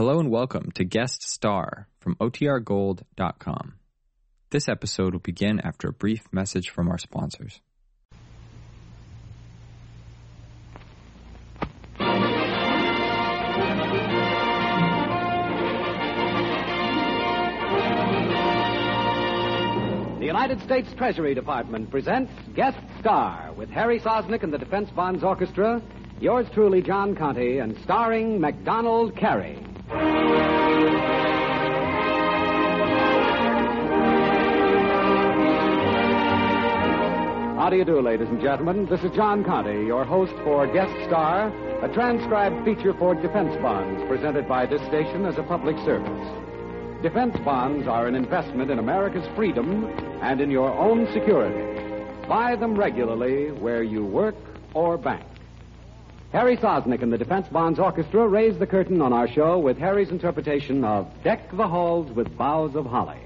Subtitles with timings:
[0.00, 3.74] Hello and welcome to Guest Star from OTRGold.com.
[4.48, 7.60] This episode will begin after a brief message from our sponsors.
[20.18, 25.22] The United States Treasury Department presents Guest Star with Harry Sosnick and the Defense Bonds
[25.22, 25.82] Orchestra,
[26.20, 29.62] yours truly, John Conte, and starring MacDonald Carey.
[29.90, 29.98] How
[37.68, 38.86] do you do, ladies and gentlemen?
[38.86, 41.48] This is John Conte, your host for Guest Star,
[41.84, 47.02] a transcribed feature for defense bonds presented by this station as a public service.
[47.02, 49.86] Defense bonds are an investment in America's freedom
[50.22, 51.64] and in your own security.
[52.28, 54.36] Buy them regularly where you work
[54.72, 55.24] or bank.
[56.32, 60.10] Harry Sosnick and the Defense Bonds Orchestra raise the curtain on our show with Harry's
[60.10, 63.18] interpretation of Deck the Halls with Boughs of Holly.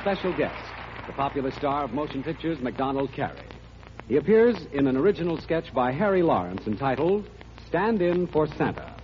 [0.00, 0.62] Special guest,
[1.06, 3.46] the popular star of motion pictures, MacDonald Carey.
[4.08, 7.28] He appears in an original sketch by Harry Lawrence entitled
[7.68, 8.94] Stand In for Santa.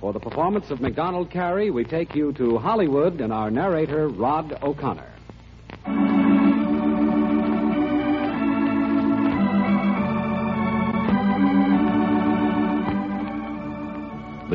[0.00, 4.58] For the performance of MacDonald Carey, we take you to Hollywood and our narrator, Rod
[4.62, 5.13] O'Connor.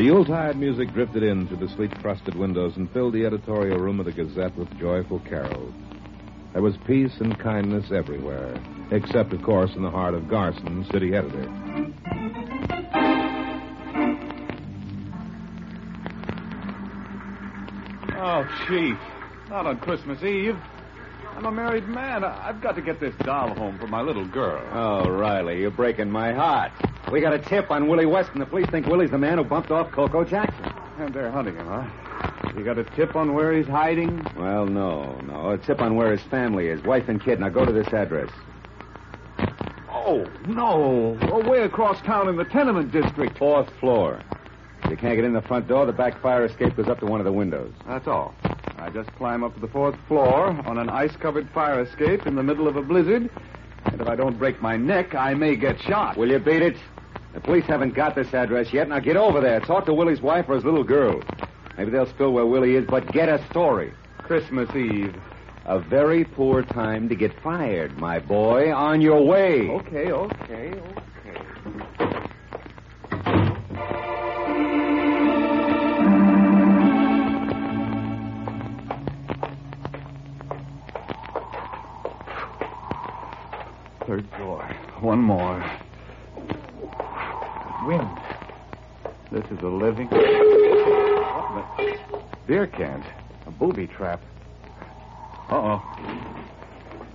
[0.10, 4.08] Yuletide music drifted in through the sleet frosted windows and filled the editorial room of
[4.08, 5.72] the Gazette with joyful carols.
[6.52, 8.60] There was peace and kindness everywhere,
[8.90, 11.48] except, of course, in the heart of Garson, city editor.
[18.18, 18.98] Oh, Chief.
[19.52, 20.58] Not on Christmas Eve.
[21.40, 22.26] I'm a married man.
[22.26, 24.62] I've got to get this doll home for my little girl.
[24.74, 26.74] Oh, Riley, you're breaking my heart.
[27.14, 28.40] We got a tip on Willie Weston.
[28.40, 30.70] The police think Willie's the man who bumped off Coco Jackson.
[30.98, 31.88] And they're hunting him, huh?
[32.58, 34.22] You got a tip on where he's hiding?
[34.36, 35.52] Well, no, no.
[35.52, 36.84] A tip on where his family is.
[36.84, 37.40] Wife and kid.
[37.40, 38.30] Now go to this address.
[39.90, 41.18] Oh, no.
[41.22, 43.38] Oh, way across town in the tenement district.
[43.38, 44.20] Fourth floor.
[44.84, 47.06] If you can't get in the front door, the back fire escape goes up to
[47.06, 47.72] one of the windows.
[47.88, 48.36] That's all.
[48.82, 52.36] I just climb up to the fourth floor on an ice covered fire escape in
[52.36, 53.30] the middle of a blizzard.
[53.86, 56.18] And if I don't break my neck, I may get shot.
[56.18, 56.78] Will you beat it?
[57.34, 58.88] The police haven't got this address yet.
[58.90, 59.60] Now get over there.
[59.60, 61.22] Talk to Willie's wife or his little girl.
[61.78, 63.94] Maybe they'll spill where Willie is, but get a story.
[64.18, 65.16] Christmas Eve.
[65.66, 68.74] A very poor time to get fired, my boy.
[68.74, 69.70] On your way.
[69.70, 70.99] Okay, okay, okay.
[84.10, 84.64] Third floor.
[85.02, 85.64] One more.
[87.86, 88.10] Wind.
[89.32, 90.08] This is a living.
[90.08, 91.94] What the?
[92.48, 93.06] Beer cans.
[93.46, 94.20] A booby trap.
[95.52, 95.84] Uh oh.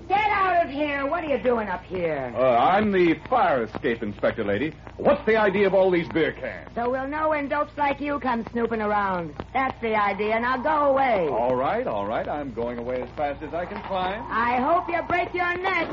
[0.06, 1.04] Get out of here.
[1.08, 2.32] What are you doing up here?
[2.36, 4.72] Uh, I'm the fire escape inspector, lady.
[4.96, 6.70] What's the idea of all these beer cans?
[6.76, 9.34] So we'll know when dopes like you come snooping around.
[9.52, 10.38] That's the idea.
[10.38, 11.26] Now go away.
[11.26, 12.28] All right, all right.
[12.28, 14.24] I'm going away as fast as I can climb.
[14.28, 15.88] I hope you break your neck.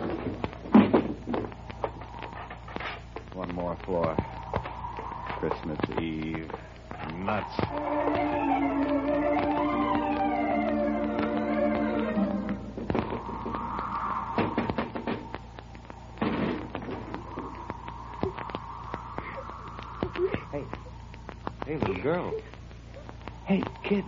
[3.34, 4.18] One more floor.
[5.40, 6.52] Christmas Eve.
[7.16, 7.54] Nuts.
[20.52, 20.64] Hey.
[21.66, 22.34] Hey, little girl.
[23.46, 24.04] Hey, kid.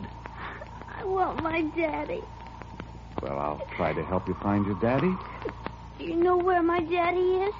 [0.98, 2.22] I want my daddy.
[3.22, 5.16] Well, I'll try to help you find your daddy.
[5.98, 7.54] Do you know where my daddy is?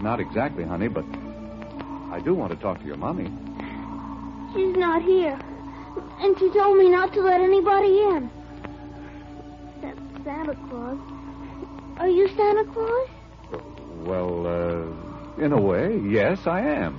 [0.00, 1.04] Not exactly, honey, but
[2.12, 3.24] I do want to talk to your mommy.
[4.54, 5.38] She's not here.
[6.20, 8.30] And she told me not to let anybody in.
[9.82, 10.98] That's Santa Claus.
[11.98, 13.08] Are you Santa Claus?
[14.04, 16.98] Well, uh, in a way, yes, I am.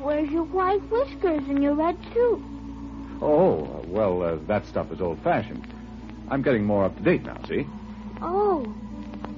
[0.00, 2.42] Where's your white whiskers and your red suit?
[3.22, 5.66] Oh, well, uh, that stuff is old fashioned.
[6.28, 7.66] I'm getting more up to date now, see?
[8.20, 8.66] Oh,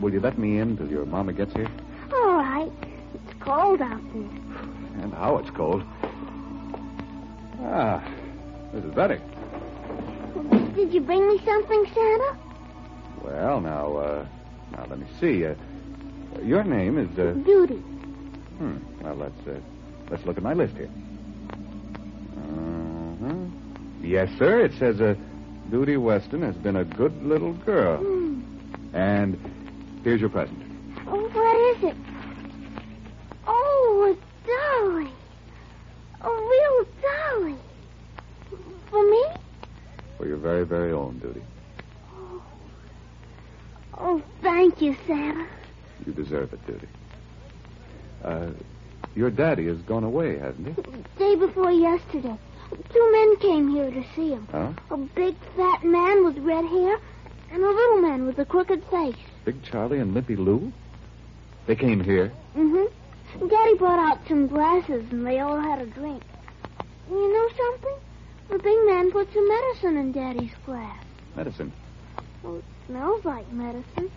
[0.00, 1.70] Will you let me in till your mama gets here?
[3.46, 3.80] All right.
[3.80, 5.02] It's cold out there.
[5.02, 5.82] And how it's cold.
[7.62, 8.02] Ah,
[8.72, 9.20] this is better.
[10.74, 12.36] Did you bring me something, Santa?
[13.22, 14.26] Well, now, uh,
[14.72, 15.46] now let me see.
[15.46, 15.54] Uh,
[16.42, 17.76] your name is, uh, Judy.
[18.58, 19.58] hmm, well, let's, uh,
[20.10, 20.90] let's look at my list here.
[22.38, 23.34] Uh-huh.
[24.02, 25.14] Yes, sir, it says, uh,
[25.70, 27.98] Judy Weston has been a good little girl.
[27.98, 28.40] Hmm.
[28.94, 29.38] And
[30.04, 30.62] here's your present.
[31.08, 31.96] Oh, what is it?
[33.48, 34.16] Oh, a
[34.46, 35.10] dolly.
[36.20, 37.56] A real dolly.
[38.90, 39.24] For me?
[40.18, 41.42] For your very, very own Judy.
[43.98, 45.46] Oh, thank you, Santa.
[46.06, 46.86] You deserve it, Judy.
[48.22, 48.50] Uh,
[49.14, 50.82] your daddy has gone away, hasn't he?
[51.18, 52.36] Day before yesterday,
[52.92, 54.46] two men came here to see him.
[54.50, 54.72] Huh?
[54.90, 56.98] A big fat man with red hair
[57.50, 59.16] and a little man with a crooked face.
[59.44, 60.72] Big Charlie and Limpy Lou?
[61.66, 62.32] They came here.
[62.56, 63.48] Mm-hmm.
[63.48, 66.22] Daddy brought out some glasses and they all had a drink.
[67.08, 67.94] You know something?
[68.48, 71.02] The big man put some medicine in Daddy's glass.
[71.34, 71.72] Medicine.
[72.42, 74.10] Well, it smells like medicine.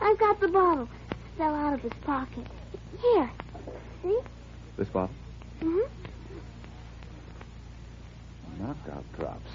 [0.00, 0.88] I've got the bottle.
[1.10, 2.46] It fell out of his pocket.
[3.00, 3.30] Here.
[4.02, 4.20] See?
[4.76, 5.14] This bottle?
[5.60, 5.80] Mm-hmm.
[8.62, 9.50] Knockout drops.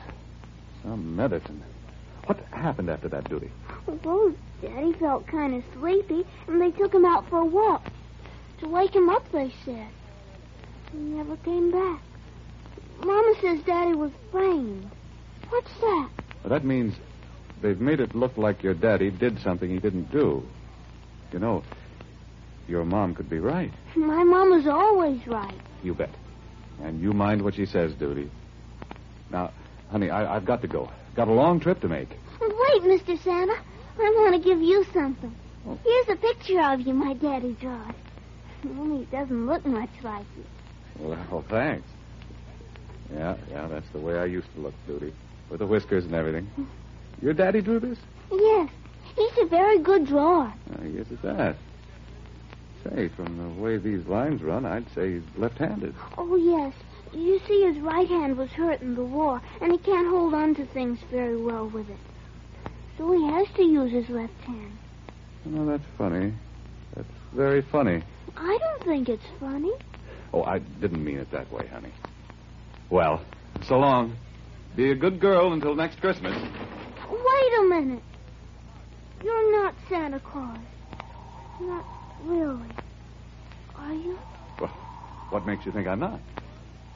[0.84, 1.64] Some medicine.
[2.26, 3.52] What happened after that Judy?
[4.04, 7.84] Well, Daddy felt kind of sleepy, and they took him out for a walk.
[8.60, 9.88] To wake him up, they said.
[10.92, 12.02] He never came back.
[13.06, 14.90] Mama says Daddy was framed.
[15.50, 16.10] What's that?
[16.44, 16.96] Well, that means
[17.62, 20.44] they've made it look like your daddy did something he didn't do.
[21.32, 21.64] You know,
[22.68, 23.72] your mom could be right.
[23.96, 25.60] My mama's always right.
[25.84, 26.10] You bet.
[26.82, 28.30] And you mind what she says, Judy.
[29.30, 29.52] Now,
[29.92, 30.90] honey, I, I've got to go.
[31.16, 32.10] Got a long trip to make.
[32.42, 33.22] Wait, Mr.
[33.24, 33.56] Santa.
[33.98, 35.34] I want to give you something.
[35.68, 35.78] Oh.
[35.84, 37.96] Here's a picture of you my daddy drawed.
[38.66, 40.44] Only it doesn't look much like you.
[41.00, 41.88] Well, thanks.
[43.14, 45.14] Yeah, yeah, that's the way I used to look, Judy.
[45.50, 46.50] With the whiskers and everything.
[47.22, 48.00] Your daddy drew this?
[48.32, 48.70] Yes,
[49.16, 50.52] he's a very good drawer.
[50.74, 51.56] Uh, yes, it does.
[52.84, 55.94] Say, from the way these lines run, I'd say he's left-handed.
[56.18, 56.74] Oh, yes.
[57.14, 60.56] You see, his right hand was hurt in the war, and he can't hold on
[60.56, 61.98] to things very well with it.
[62.98, 64.78] So he has to use his left hand.
[65.56, 66.34] Oh, that's funny.
[66.96, 68.04] That's very funny.
[68.36, 69.72] I don't think it's funny.
[70.34, 71.92] Oh, I didn't mean it that way, honey.
[72.90, 73.22] Well,
[73.64, 74.16] so long.
[74.76, 76.36] Be a good girl until next Christmas.
[77.10, 78.04] Wait a minute.
[79.24, 80.58] You're not Santa Claus.
[81.62, 81.86] Not
[82.24, 82.70] really.
[83.78, 84.20] Are you?
[84.60, 84.70] Well,
[85.30, 86.20] what makes you think I'm not?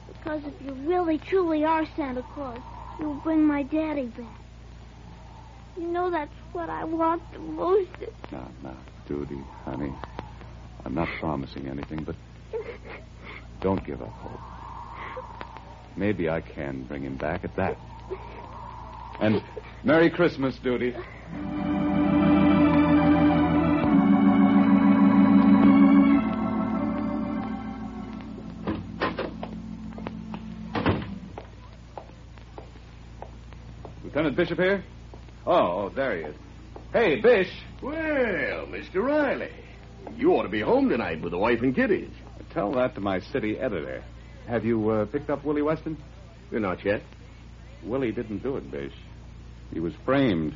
[0.08, 2.58] Because if you really, truly are Santa Claus,
[2.98, 4.26] you'll bring my daddy back.
[5.78, 7.88] You know that's what I want the most.
[8.30, 8.76] No, no,
[9.08, 9.92] Judy, honey.
[10.84, 12.16] I'm not promising anything, but
[13.60, 14.59] don't give up hope.
[15.96, 17.76] Maybe I can bring him back at that.
[19.20, 19.42] And
[19.84, 20.94] Merry Christmas, Judy.
[34.02, 34.82] Lieutenant Bishop here?
[35.46, 36.34] Oh, oh, there he is.
[36.92, 37.50] Hey, Bish.
[37.82, 38.96] Well, Mr.
[38.96, 39.52] Riley,
[40.16, 42.10] you ought to be home tonight with the wife and kiddies.
[42.52, 44.02] Tell that to my city editor.
[44.46, 45.96] Have you uh, picked up Willie Weston?
[46.50, 47.02] You're not yet.
[47.84, 48.92] Willie didn't do it, Bish.
[49.72, 50.54] He was framed.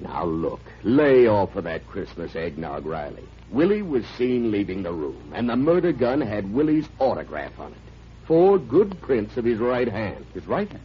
[0.00, 3.24] Now, look, lay off of that Christmas eggnog, Riley.
[3.50, 7.78] Willie was seen leaving the room, and the murder gun had Willie's autograph on it.
[8.26, 10.24] Four good prints of his right hand.
[10.32, 10.82] His right hand.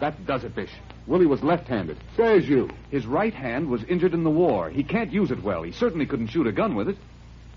[0.00, 0.72] That does it, Bish.
[1.06, 1.98] Willie was left-handed.
[2.16, 2.70] Says you.
[2.90, 4.70] His right hand was injured in the war.
[4.70, 5.62] He can't use it well.
[5.62, 6.96] He certainly couldn't shoot a gun with it.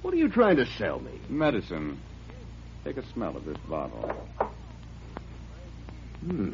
[0.01, 1.11] What are you trying to sell me?
[1.29, 1.99] Medicine.
[2.85, 4.15] Take a smell of this bottle.
[6.23, 6.51] Hmm.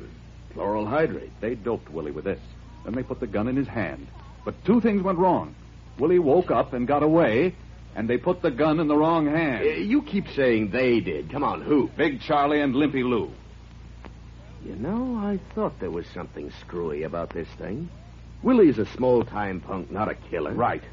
[0.54, 1.32] Chloral hydrate.
[1.42, 2.40] They doped Willie with this.
[2.86, 4.08] Then they put the gun in his hand.
[4.46, 5.54] But two things went wrong.
[6.00, 7.54] Willie woke up and got away,
[7.96, 9.66] and they put the gun in the wrong hand.
[9.66, 11.30] Uh, you keep saying they did.
[11.30, 11.90] Come on, who?
[11.98, 13.30] Big Charlie and Limpy Lou.
[14.66, 17.90] You know, I thought there was something screwy about this thing.
[18.42, 20.54] Willie's a small time punk, not a killer.
[20.54, 20.84] Right.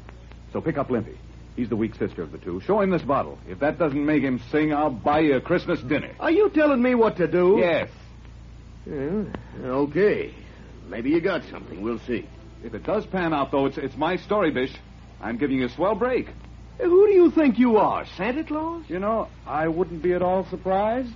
[0.51, 1.17] So pick up Limpy.
[1.59, 2.61] He's the weak sister of the two.
[2.61, 3.37] Show him this bottle.
[3.45, 6.11] If that doesn't make him sing, I'll buy you a Christmas dinner.
[6.17, 7.57] Are you telling me what to do?
[7.59, 7.89] Yes.
[8.89, 9.25] Yeah,
[9.65, 10.33] okay.
[10.87, 11.81] Maybe you got something.
[11.81, 12.25] We'll see.
[12.63, 14.73] If it does pan out, though, it's, it's my story, Bish.
[15.19, 16.27] I'm giving you a swell break.
[16.77, 18.85] Who do you think you are, Santa Claus?
[18.87, 21.11] You know, I wouldn't be at all surprised.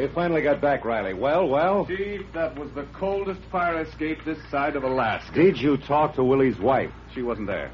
[0.00, 1.12] You finally got back, Riley.
[1.12, 1.84] Well, well.
[1.84, 5.34] Chief, that was the coldest fire escape this side of Alaska.
[5.34, 6.90] Did you talk to Willie's wife?
[7.14, 7.70] She wasn't there.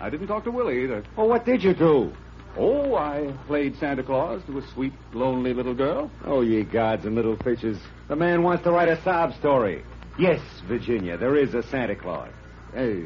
[0.00, 1.02] I didn't talk to Willie either.
[1.16, 2.12] Well, what did you do?
[2.56, 6.12] Oh, I played Santa Claus to a sweet, lonely little girl.
[6.24, 7.76] Oh, ye gods and little fishes.
[8.06, 9.84] The man wants to write a sob story.
[10.16, 12.30] Yes, Virginia, there is a Santa Claus.
[12.72, 13.02] Hey.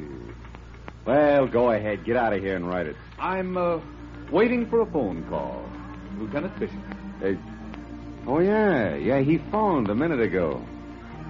[1.07, 2.05] Well, go ahead.
[2.05, 2.97] Get out of here and write it.
[3.19, 3.81] I'm uh,
[4.31, 5.65] waiting for a phone call.
[6.19, 6.77] Lieutenant Bishop.
[7.21, 7.39] Hey.
[8.29, 8.95] Oh, yeah.
[8.97, 10.63] Yeah, he phoned a minute ago.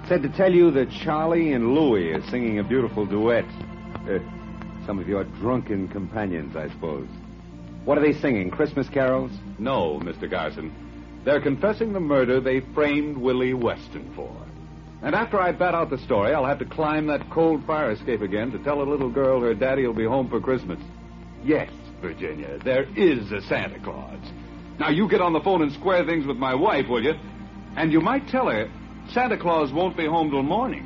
[0.09, 3.45] Said to tell you that Charlie and Louie are singing a beautiful duet.
[4.09, 4.19] Uh,
[4.85, 7.07] some of your drunken companions, I suppose.
[7.85, 8.50] What are they singing?
[8.50, 9.31] Christmas carols?
[9.61, 10.28] No, Mr.
[10.28, 10.75] Garson.
[11.25, 14.35] They're confessing the murder they framed Willie Weston for.
[15.02, 18.23] And after I bat out the story, I'll have to climb that cold fire escape
[18.23, 20.81] again to tell a little girl her daddy will be home for Christmas.
[21.45, 24.19] Yes, Virginia, there is a Santa Claus.
[24.78, 27.14] Now, you get on the phone and square things with my wife, will you?
[27.76, 28.70] And you might tell her
[29.12, 30.85] Santa Claus won't be home till morning.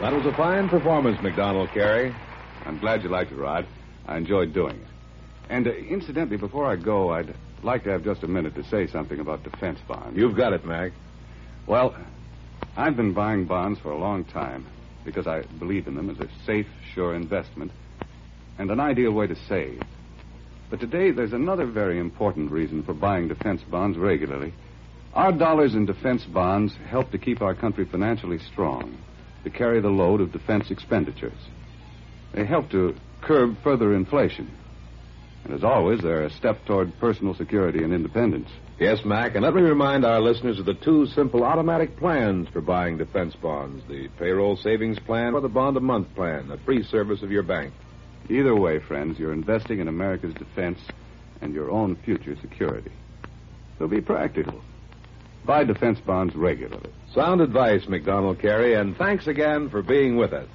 [0.00, 2.14] That was a fine performance, MacDonald Carey.
[2.66, 3.66] I'm glad you liked it, Rod.
[4.06, 4.93] I enjoyed doing it.
[5.48, 8.86] And uh, incidentally, before I go, I'd like to have just a minute to say
[8.86, 10.16] something about defense bonds.
[10.16, 10.92] You've got it, Mac.
[11.66, 11.96] Well,
[12.76, 14.66] I've been buying bonds for a long time
[15.04, 17.72] because I believe in them as a safe, sure investment
[18.58, 19.84] and an ideal way to save.
[20.70, 24.52] But today, there's another very important reason for buying defense bonds regularly.
[25.12, 28.96] Our dollars in defense bonds help to keep our country financially strong,
[29.44, 31.38] to carry the load of defense expenditures.
[32.32, 34.50] They help to curb further inflation.
[35.44, 38.48] And as always, they're a step toward personal security and independence.
[38.78, 42.60] Yes, Mac, and let me remind our listeners of the two simple automatic plans for
[42.60, 46.82] buying defense bonds the payroll savings plan or the bond a month plan, a free
[46.82, 47.72] service of your bank.
[48.28, 50.78] Either way, friends, you're investing in America's defense
[51.40, 52.90] and your own future security.
[53.78, 54.60] So be practical.
[55.44, 56.90] Buy defense bonds regularly.
[57.14, 60.48] Sound advice, MacDonald Carey, and thanks again for being with us.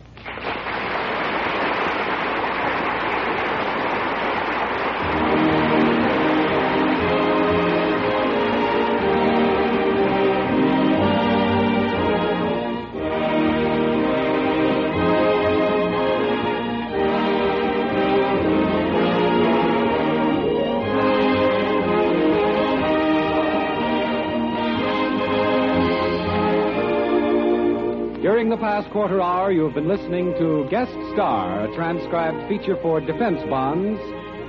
[28.39, 32.77] During the past quarter hour, you have been listening to Guest Star, a transcribed feature
[32.81, 34.00] for defense bonds,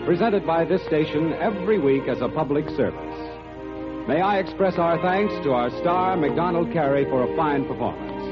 [0.07, 3.19] presented by this station every week as a public service.
[4.07, 8.23] May I express our thanks to our star, MacDonald Carey, for a fine performance,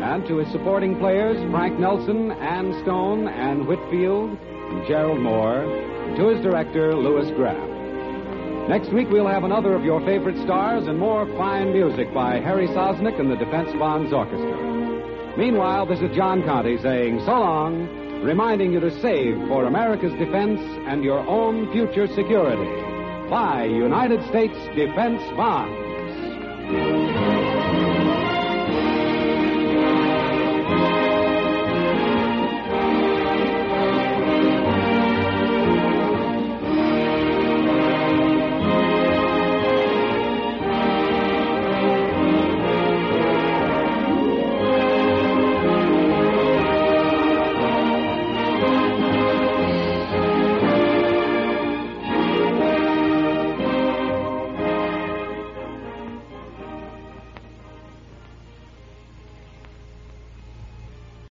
[0.00, 6.16] and to his supporting players, Frank Nelson, Ann Stone, Ann Whitfield, and Gerald Moore, and
[6.18, 7.58] to his director, Louis Graff.
[8.68, 12.68] Next week, we'll have another of your favorite stars and more fine music by Harry
[12.68, 14.69] Sosnick and the Defense Bonds Orchestra.
[15.36, 17.88] Meanwhile, this is John Conte saying so long,
[18.22, 22.70] reminding you to save for America's defense and your own future security.
[23.30, 27.29] Buy United States Defense Bonds.